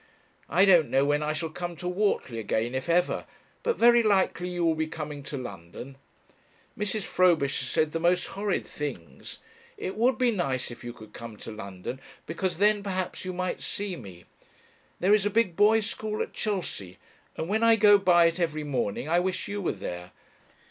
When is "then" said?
12.57-12.81